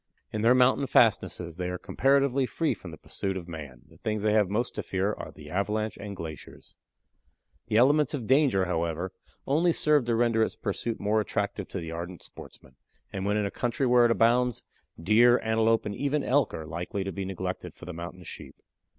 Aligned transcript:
In 0.33 0.41
their 0.41 0.55
mountain 0.55 0.87
fastnesses 0.87 1.57
they 1.57 1.69
are 1.69 1.77
comparatively 1.77 2.47
free 2.47 2.73
from 2.73 2.89
the 2.89 2.97
pursuit 2.97 3.37
of 3.37 3.47
man; 3.47 3.83
the 3.87 3.99
things 3.99 4.23
they 4.23 4.33
have 4.33 4.49
most 4.49 4.73
to 4.73 4.81
fear 4.81 5.13
are 5.13 5.31
the 5.31 5.51
avalanche 5.51 5.95
and 5.95 6.15
glaciers. 6.15 6.75
The 7.67 7.77
elements 7.77 8.15
of 8.15 8.25
danger, 8.25 8.65
however, 8.65 9.11
only 9.45 9.71
serve 9.71 10.05
to 10.05 10.15
render 10.15 10.41
its 10.41 10.55
pursuit 10.55 10.99
more 10.99 11.21
attractive 11.21 11.67
to 11.67 11.79
the 11.79 11.91
ardent 11.91 12.23
sportsman, 12.23 12.77
and 13.13 13.27
when 13.27 13.37
in 13.37 13.45
a 13.45 13.51
country 13.51 13.85
where 13.85 14.05
it 14.05 14.09
abounds, 14.11 14.63
deer, 14.99 15.37
antelope, 15.43 15.85
and 15.85 15.93
even 15.93 16.23
elk 16.23 16.51
are 16.55 16.65
likely 16.65 17.03
to 17.03 17.11
be 17.11 17.23
neglected 17.23 17.75
for 17.75 17.85
the 17.85 17.93
Mountain 17.93 18.23
Sheep. 18.23 18.55